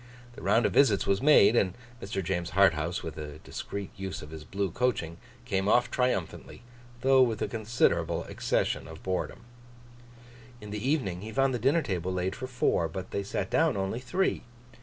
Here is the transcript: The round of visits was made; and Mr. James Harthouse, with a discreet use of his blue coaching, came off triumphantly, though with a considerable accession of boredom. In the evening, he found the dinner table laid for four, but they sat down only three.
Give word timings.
The 0.33 0.41
round 0.41 0.65
of 0.65 0.73
visits 0.73 1.05
was 1.05 1.21
made; 1.21 1.55
and 1.55 1.75
Mr. 2.01 2.23
James 2.23 2.53
Harthouse, 2.53 3.03
with 3.03 3.19
a 3.19 3.37
discreet 3.43 3.91
use 3.95 4.23
of 4.23 4.31
his 4.31 4.43
blue 4.43 4.71
coaching, 4.71 5.17
came 5.45 5.67
off 5.69 5.91
triumphantly, 5.91 6.63
though 7.01 7.21
with 7.21 7.39
a 7.43 7.47
considerable 7.47 8.23
accession 8.23 8.87
of 8.87 9.03
boredom. 9.03 9.41
In 10.59 10.71
the 10.71 10.89
evening, 10.89 11.21
he 11.21 11.31
found 11.31 11.53
the 11.53 11.59
dinner 11.59 11.83
table 11.83 12.11
laid 12.11 12.35
for 12.35 12.47
four, 12.47 12.87
but 12.89 13.11
they 13.11 13.21
sat 13.21 13.51
down 13.51 13.77
only 13.77 13.99
three. 13.99 14.41